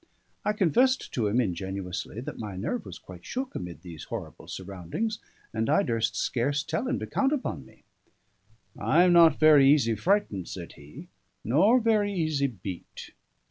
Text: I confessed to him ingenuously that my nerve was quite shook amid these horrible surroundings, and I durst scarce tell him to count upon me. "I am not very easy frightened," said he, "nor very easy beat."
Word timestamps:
I 0.43 0.53
confessed 0.53 1.13
to 1.13 1.27
him 1.27 1.39
ingenuously 1.39 2.21
that 2.21 2.39
my 2.39 2.55
nerve 2.57 2.85
was 2.87 2.97
quite 2.97 3.23
shook 3.23 3.53
amid 3.53 3.83
these 3.83 4.05
horrible 4.05 4.47
surroundings, 4.47 5.19
and 5.53 5.69
I 5.69 5.83
durst 5.83 6.15
scarce 6.15 6.63
tell 6.63 6.87
him 6.87 6.97
to 7.01 7.05
count 7.05 7.31
upon 7.33 7.65
me. 7.67 7.83
"I 8.75 9.03
am 9.03 9.13
not 9.13 9.39
very 9.39 9.69
easy 9.69 9.93
frightened," 9.93 10.47
said 10.47 10.73
he, 10.73 11.09
"nor 11.43 11.79
very 11.79 12.11
easy 12.11 12.47
beat." 12.47 13.11